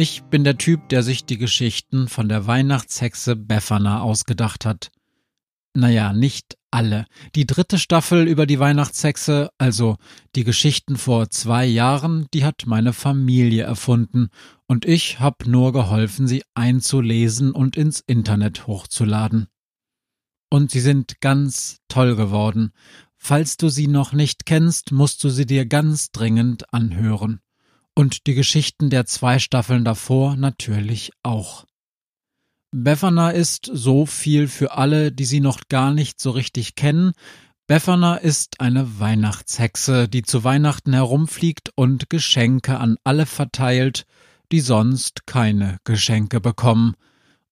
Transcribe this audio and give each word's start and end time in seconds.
Ich 0.00 0.22
bin 0.22 0.44
der 0.44 0.56
Typ, 0.56 0.88
der 0.90 1.02
sich 1.02 1.24
die 1.24 1.38
Geschichten 1.38 2.06
von 2.06 2.28
der 2.28 2.46
Weihnachtshexe 2.46 3.34
Befana 3.34 4.00
ausgedacht 4.00 4.64
hat. 4.64 4.92
Naja, 5.74 6.12
nicht 6.12 6.56
alle. 6.70 7.06
Die 7.34 7.46
dritte 7.46 7.80
Staffel 7.80 8.28
über 8.28 8.46
die 8.46 8.60
Weihnachtshexe, 8.60 9.50
also 9.58 9.96
die 10.36 10.44
Geschichten 10.44 10.96
vor 10.96 11.30
zwei 11.30 11.66
Jahren, 11.66 12.28
die 12.32 12.44
hat 12.44 12.62
meine 12.64 12.92
Familie 12.92 13.64
erfunden 13.64 14.28
und 14.68 14.84
ich 14.84 15.18
hab 15.18 15.46
nur 15.46 15.72
geholfen, 15.72 16.28
sie 16.28 16.44
einzulesen 16.54 17.50
und 17.50 17.76
ins 17.76 17.98
Internet 17.98 18.68
hochzuladen. 18.68 19.48
Und 20.48 20.70
sie 20.70 20.80
sind 20.80 21.20
ganz 21.20 21.78
toll 21.88 22.14
geworden. 22.14 22.70
Falls 23.16 23.56
du 23.56 23.68
sie 23.68 23.88
noch 23.88 24.12
nicht 24.12 24.46
kennst, 24.46 24.92
musst 24.92 25.24
du 25.24 25.28
sie 25.28 25.44
dir 25.44 25.66
ganz 25.66 26.12
dringend 26.12 26.72
anhören. 26.72 27.40
Und 27.98 28.28
die 28.28 28.34
Geschichten 28.34 28.90
der 28.90 29.06
zwei 29.06 29.40
Staffeln 29.40 29.84
davor 29.84 30.36
natürlich 30.36 31.10
auch. 31.24 31.66
Befana 32.70 33.30
ist 33.30 33.68
so 33.72 34.06
viel 34.06 34.46
für 34.46 34.70
alle, 34.76 35.10
die 35.10 35.24
sie 35.24 35.40
noch 35.40 35.62
gar 35.68 35.92
nicht 35.92 36.20
so 36.20 36.30
richtig 36.30 36.76
kennen. 36.76 37.10
Befana 37.66 38.14
ist 38.14 38.60
eine 38.60 39.00
Weihnachtshexe, 39.00 40.08
die 40.08 40.22
zu 40.22 40.44
Weihnachten 40.44 40.92
herumfliegt 40.92 41.72
und 41.74 42.08
Geschenke 42.08 42.78
an 42.78 42.98
alle 43.02 43.26
verteilt, 43.26 44.06
die 44.52 44.60
sonst 44.60 45.26
keine 45.26 45.78
Geschenke 45.82 46.40
bekommen. 46.40 46.94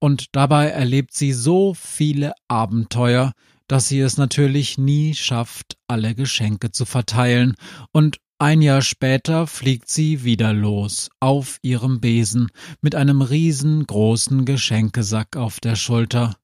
Und 0.00 0.26
dabei 0.32 0.70
erlebt 0.70 1.14
sie 1.14 1.32
so 1.32 1.72
viele 1.72 2.32
Abenteuer, 2.48 3.30
dass 3.68 3.86
sie 3.86 4.00
es 4.00 4.16
natürlich 4.16 4.76
nie 4.76 5.14
schafft, 5.14 5.76
alle 5.86 6.16
Geschenke 6.16 6.72
zu 6.72 6.84
verteilen, 6.84 7.54
und 7.92 8.18
ein 8.42 8.60
Jahr 8.60 8.82
später 8.82 9.46
fliegt 9.46 9.88
sie 9.88 10.24
wieder 10.24 10.52
los, 10.52 11.10
auf 11.20 11.60
ihrem 11.62 12.00
Besen, 12.00 12.48
mit 12.80 12.96
einem 12.96 13.22
riesengroßen 13.22 14.44
Geschenkesack 14.44 15.36
auf 15.36 15.60
der 15.60 15.76
Schulter. 15.76 16.36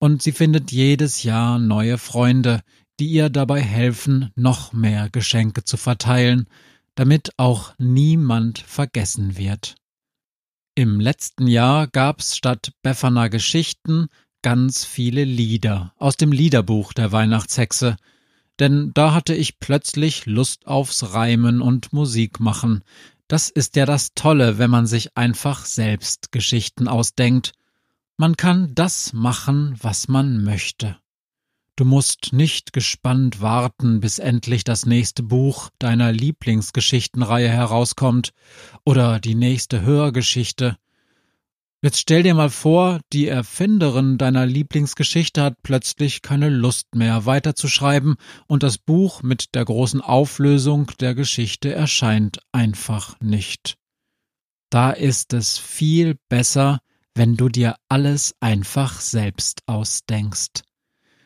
Und 0.00 0.20
sie 0.20 0.32
findet 0.32 0.72
jedes 0.72 1.22
Jahr 1.22 1.60
neue 1.60 1.96
Freunde, 1.96 2.62
die 2.98 3.06
ihr 3.06 3.30
dabei 3.30 3.60
helfen, 3.60 4.32
noch 4.34 4.72
mehr 4.72 5.10
Geschenke 5.10 5.62
zu 5.62 5.76
verteilen, 5.76 6.48
damit 6.96 7.30
auch 7.36 7.72
niemand 7.78 8.58
vergessen 8.58 9.36
wird. 9.36 9.76
Im 10.74 10.98
letzten 10.98 11.46
Jahr 11.46 11.86
gab's 11.86 12.36
statt 12.36 12.72
Befana 12.82 13.28
Geschichten 13.28 14.08
ganz 14.42 14.84
viele 14.84 15.22
Lieder 15.22 15.94
aus 15.98 16.16
dem 16.16 16.32
Liederbuch 16.32 16.92
der 16.92 17.12
Weihnachtshexe, 17.12 17.96
denn 18.60 18.90
da 18.94 19.14
hatte 19.14 19.34
ich 19.34 19.58
plötzlich 19.58 20.26
Lust 20.26 20.66
aufs 20.66 21.14
Reimen 21.14 21.62
und 21.62 21.92
Musik 21.92 22.40
machen. 22.40 22.82
Das 23.28 23.48
ist 23.50 23.76
ja 23.76 23.86
das 23.86 24.14
Tolle, 24.14 24.58
wenn 24.58 24.70
man 24.70 24.86
sich 24.86 25.16
einfach 25.16 25.64
selbst 25.64 26.32
Geschichten 26.32 26.88
ausdenkt. 26.88 27.52
Man 28.16 28.36
kann 28.36 28.74
das 28.74 29.12
machen, 29.12 29.76
was 29.80 30.08
man 30.08 30.44
möchte. 30.44 30.96
Du 31.76 31.86
musst 31.86 32.34
nicht 32.34 32.74
gespannt 32.74 33.40
warten, 33.40 34.00
bis 34.00 34.18
endlich 34.18 34.62
das 34.62 34.84
nächste 34.84 35.22
Buch 35.22 35.70
deiner 35.78 36.12
Lieblingsgeschichtenreihe 36.12 37.48
herauskommt 37.48 38.32
oder 38.84 39.18
die 39.18 39.34
nächste 39.34 39.80
Hörgeschichte. 39.80 40.76
Jetzt 41.84 41.98
stell 41.98 42.22
dir 42.22 42.34
mal 42.34 42.48
vor, 42.48 43.00
die 43.12 43.26
Erfinderin 43.26 44.16
deiner 44.16 44.46
Lieblingsgeschichte 44.46 45.42
hat 45.42 45.64
plötzlich 45.64 46.22
keine 46.22 46.48
Lust 46.48 46.94
mehr 46.94 47.26
weiterzuschreiben 47.26 48.14
und 48.46 48.62
das 48.62 48.78
Buch 48.78 49.24
mit 49.24 49.56
der 49.56 49.64
großen 49.64 50.00
Auflösung 50.00 50.92
der 51.00 51.16
Geschichte 51.16 51.74
erscheint 51.74 52.38
einfach 52.52 53.18
nicht. 53.18 53.78
Da 54.70 54.92
ist 54.92 55.32
es 55.32 55.58
viel 55.58 56.14
besser, 56.28 56.78
wenn 57.16 57.36
du 57.36 57.48
dir 57.48 57.74
alles 57.88 58.36
einfach 58.38 59.00
selbst 59.00 59.62
ausdenkst. 59.66 60.62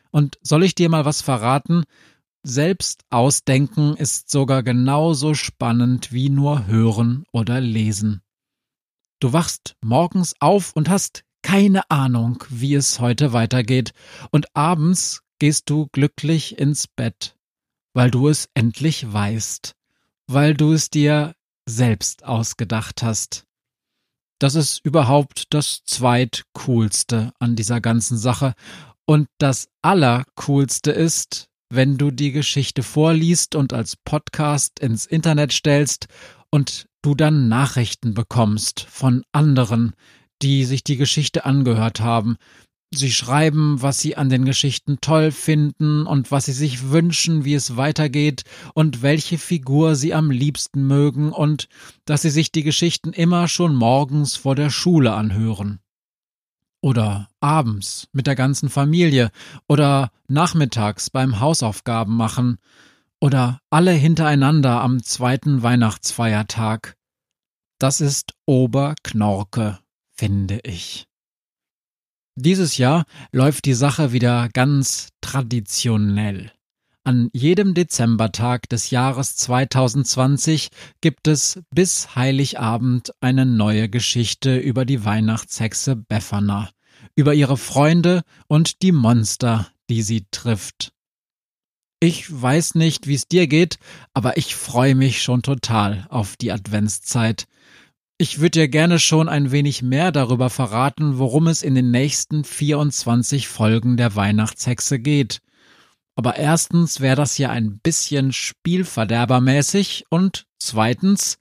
Und 0.09 0.39
soll 0.41 0.63
ich 0.63 0.73
dir 0.73 0.89
mal 0.89 1.05
was 1.05 1.21
verraten? 1.21 1.83
Selbst 2.41 3.03
ausdenken 3.11 3.95
ist 3.95 4.31
sogar 4.31 4.63
genauso 4.63 5.35
spannend 5.35 6.11
wie 6.11 6.29
nur 6.29 6.65
hören 6.65 7.25
oder 7.31 7.61
lesen. 7.61 8.23
Du 9.19 9.33
wachst 9.33 9.75
morgens 9.81 10.35
auf 10.39 10.73
und 10.73 10.89
hast 10.89 11.23
keine 11.41 11.89
Ahnung, 11.89 12.43
wie 12.49 12.75
es 12.75 12.99
heute 12.99 13.33
weitergeht, 13.33 13.93
und 14.31 14.55
abends 14.55 15.21
gehst 15.39 15.69
du 15.69 15.87
glücklich 15.91 16.57
ins 16.59 16.87
Bett, 16.87 17.35
weil 17.93 18.11
du 18.11 18.27
es 18.27 18.49
endlich 18.53 19.11
weißt, 19.11 19.73
weil 20.27 20.53
du 20.53 20.73
es 20.73 20.89
dir 20.89 21.35
selbst 21.65 22.25
ausgedacht 22.25 23.01
hast. 23.01 23.45
Das 24.39 24.53
ist 24.53 24.85
überhaupt 24.85 25.45
das 25.49 25.83
zweitcoolste 25.85 27.31
an 27.39 27.55
dieser 27.55 27.81
ganzen 27.81 28.17
Sache. 28.17 28.53
Und 29.05 29.27
das 29.39 29.67
allercoolste 29.81 30.91
ist, 30.91 31.49
wenn 31.69 31.97
du 31.97 32.11
die 32.11 32.31
Geschichte 32.31 32.83
vorliest 32.83 33.55
und 33.55 33.73
als 33.73 33.95
Podcast 33.95 34.79
ins 34.79 35.05
Internet 35.05 35.53
stellst 35.53 36.07
und 36.51 36.86
du 37.01 37.15
dann 37.15 37.47
Nachrichten 37.47 38.13
bekommst 38.13 38.81
von 38.89 39.23
anderen, 39.31 39.93
die 40.41 40.65
sich 40.65 40.83
die 40.83 40.97
Geschichte 40.97 41.45
angehört 41.45 41.99
haben. 41.99 42.37
Sie 42.93 43.11
schreiben, 43.11 43.81
was 43.81 43.99
sie 43.99 44.15
an 44.15 44.29
den 44.29 44.45
Geschichten 44.45 44.99
toll 45.01 45.31
finden 45.31 46.07
und 46.07 46.31
was 46.31 46.45
sie 46.45 46.53
sich 46.53 46.89
wünschen, 46.89 47.43
wie 47.43 47.53
es 47.53 47.75
weitergeht 47.75 48.43
und 48.73 49.01
welche 49.01 49.37
Figur 49.37 49.95
sie 49.95 50.13
am 50.13 50.31
liebsten 50.31 50.87
mögen 50.87 51.33
und 51.33 51.67
dass 52.05 52.21
sie 52.21 52.29
sich 52.29 52.51
die 52.51 52.63
Geschichten 52.63 53.11
immer 53.11 53.49
schon 53.49 53.75
morgens 53.75 54.37
vor 54.37 54.55
der 54.55 54.69
Schule 54.69 55.13
anhören. 55.13 55.79
Oder 56.81 57.27
abends 57.41 58.07
mit 58.13 58.25
der 58.25 58.35
ganzen 58.35 58.69
Familie 58.69 59.31
oder 59.67 60.11
nachmittags 60.29 61.09
beim 61.09 61.41
Hausaufgaben 61.41 62.15
machen 62.15 62.57
oder 63.19 63.59
alle 63.69 63.91
hintereinander 63.91 64.81
am 64.81 65.03
zweiten 65.03 65.63
Weihnachtsfeiertag. 65.63 66.95
Das 67.79 68.01
ist 68.01 68.33
Oberknorke, 68.45 69.79
finde 70.13 70.59
ich. 70.63 71.05
Dieses 72.35 72.77
Jahr 72.77 73.05
läuft 73.31 73.65
die 73.65 73.73
Sache 73.73 74.11
wieder 74.11 74.49
ganz 74.49 75.09
traditionell. 75.21 76.51
An 77.03 77.29
jedem 77.33 77.73
Dezembertag 77.73 78.67
des 78.69 78.89
Jahres 78.89 79.37
2020 79.37 80.69
gibt 80.99 81.27
es 81.27 81.59
bis 81.73 82.15
Heiligabend 82.15 83.11
eine 83.21 83.45
neue 83.45 83.89
Geschichte 83.89 84.57
über 84.57 84.83
die 84.85 85.05
Weihnachtshexe 85.05 85.95
Befana, 85.95 86.69
über 87.15 87.33
ihre 87.33 87.57
Freunde 87.57 88.23
und 88.47 88.81
die 88.81 88.91
Monster, 88.91 89.67
die 89.89 90.01
sie 90.01 90.27
trifft. 90.31 90.91
Ich 91.99 92.29
weiß 92.29 92.75
nicht, 92.75 93.07
wie 93.07 93.15
es 93.15 93.27
dir 93.27 93.47
geht, 93.47 93.79
aber 94.13 94.37
ich 94.37 94.55
freue 94.55 94.93
mich 94.93 95.23
schon 95.23 95.41
total 95.41 96.05
auf 96.09 96.35
die 96.37 96.51
Adventszeit. 96.51 97.47
Ich 98.19 98.39
würde 98.39 98.59
dir 98.59 98.67
gerne 98.67 98.99
schon 98.99 99.27
ein 99.27 99.51
wenig 99.51 99.81
mehr 99.81 100.11
darüber 100.11 100.51
verraten, 100.51 101.17
worum 101.17 101.47
es 101.47 101.63
in 101.63 101.73
den 101.73 101.89
nächsten 101.89 102.43
24 102.43 103.47
Folgen 103.47 103.97
der 103.97 104.15
Weihnachtshexe 104.15 104.99
geht. 104.99 105.41
Aber 106.15 106.35
erstens 106.35 106.99
wäre 106.99 107.15
das 107.15 107.39
ja 107.39 107.49
ein 107.49 107.79
bisschen 107.79 108.31
spielverderbermäßig 108.31 110.05
und 110.09 110.45
zweitens 110.59 111.39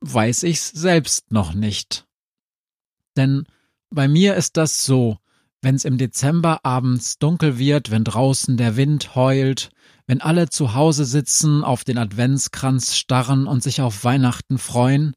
weiß 0.00 0.42
ich's 0.42 0.68
selbst 0.68 1.32
noch 1.32 1.54
nicht. 1.54 2.06
Denn 3.16 3.46
bei 3.90 4.08
mir 4.08 4.36
ist 4.36 4.58
das 4.58 4.84
so, 4.84 5.18
wenn's 5.62 5.84
im 5.84 5.98
Dezember 5.98 6.64
abends 6.64 7.18
dunkel 7.18 7.58
wird, 7.58 7.90
wenn 7.90 8.04
draußen 8.04 8.56
der 8.56 8.76
Wind 8.76 9.14
heult, 9.14 9.70
wenn 10.06 10.20
alle 10.20 10.48
zu 10.48 10.74
Hause 10.74 11.04
sitzen, 11.04 11.62
auf 11.64 11.84
den 11.84 11.98
Adventskranz 11.98 12.96
starren 12.96 13.46
und 13.46 13.62
sich 13.62 13.80
auf 13.80 14.04
Weihnachten 14.04 14.58
freuen, 14.58 15.14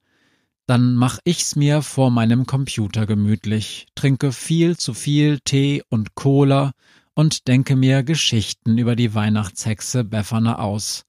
dann 0.66 0.96
mach 0.96 1.20
ich's 1.24 1.56
mir 1.56 1.82
vor 1.82 2.10
meinem 2.10 2.46
Computer 2.46 3.06
gemütlich, 3.06 3.88
trinke 3.96 4.32
viel 4.32 4.78
zu 4.78 4.94
viel 4.94 5.40
Tee 5.40 5.84
und 5.90 6.16
Cola 6.16 6.72
und 7.14 7.48
denke 7.48 7.76
mir 7.76 8.04
Geschichten 8.04 8.78
über 8.78 8.96
die 8.96 9.14
Weihnachtshexe 9.14 10.04
Befana 10.04 10.60
aus. 10.60 11.06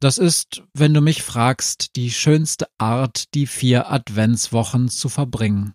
Das 0.00 0.18
ist, 0.18 0.62
wenn 0.74 0.94
du 0.94 1.00
mich 1.00 1.22
fragst, 1.22 1.96
die 1.96 2.10
schönste 2.10 2.68
Art, 2.78 3.34
die 3.34 3.46
vier 3.46 3.90
Adventswochen 3.90 4.88
zu 4.88 5.08
verbringen. 5.08 5.74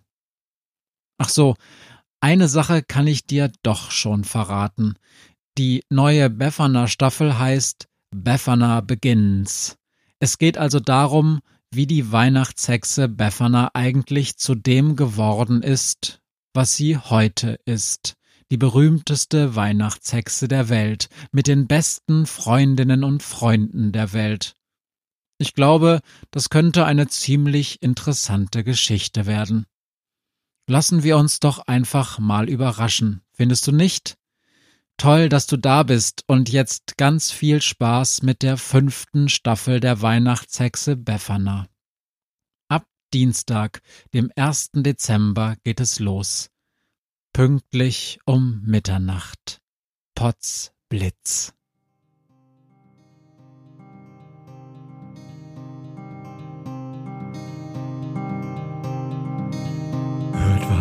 Ach 1.18 1.28
so, 1.28 1.56
eine 2.24 2.48
Sache 2.48 2.82
kann 2.82 3.06
ich 3.06 3.26
dir 3.26 3.52
doch 3.62 3.90
schon 3.90 4.24
verraten. 4.24 4.94
Die 5.58 5.84
neue 5.90 6.30
Befana 6.30 6.88
Staffel 6.88 7.38
heißt 7.38 7.86
Befana 8.16 8.80
Begins. 8.80 9.76
Es 10.20 10.38
geht 10.38 10.56
also 10.56 10.80
darum, 10.80 11.40
wie 11.70 11.86
die 11.86 12.12
Weihnachtshexe 12.12 13.08
Befana 13.08 13.72
eigentlich 13.74 14.38
zu 14.38 14.54
dem 14.54 14.96
geworden 14.96 15.60
ist, 15.60 16.22
was 16.54 16.74
sie 16.74 16.96
heute 16.96 17.58
ist 17.66 18.16
die 18.50 18.56
berühmteste 18.56 19.54
Weihnachtshexe 19.56 20.48
der 20.48 20.68
Welt, 20.68 21.08
mit 21.32 21.46
den 21.46 21.66
besten 21.66 22.24
Freundinnen 22.24 23.02
und 23.02 23.22
Freunden 23.22 23.90
der 23.92 24.12
Welt. 24.12 24.54
Ich 25.38 25.54
glaube, 25.54 26.00
das 26.30 26.50
könnte 26.50 26.84
eine 26.84 27.08
ziemlich 27.08 27.82
interessante 27.82 28.62
Geschichte 28.62 29.26
werden. 29.26 29.66
Lassen 30.66 31.02
wir 31.02 31.18
uns 31.18 31.40
doch 31.40 31.58
einfach 31.66 32.18
mal 32.18 32.48
überraschen, 32.48 33.22
findest 33.32 33.66
du 33.66 33.72
nicht? 33.72 34.16
Toll, 34.96 35.28
dass 35.28 35.46
du 35.46 35.56
da 35.56 35.82
bist 35.82 36.24
und 36.26 36.48
jetzt 36.50 36.96
ganz 36.96 37.30
viel 37.30 37.60
Spaß 37.60 38.22
mit 38.22 38.42
der 38.42 38.56
fünften 38.56 39.28
Staffel 39.28 39.80
der 39.80 40.00
Weihnachtshexe 40.00 40.96
Befana. 40.96 41.68
Ab 42.68 42.86
Dienstag, 43.12 43.82
dem 44.14 44.30
1. 44.36 44.70
Dezember, 44.74 45.56
geht 45.64 45.80
es 45.80 45.98
los. 45.98 46.50
Pünktlich 47.32 48.20
um 48.24 48.62
Mitternacht. 48.64 49.60
Potz 50.14 50.72
Blitz. 50.88 51.52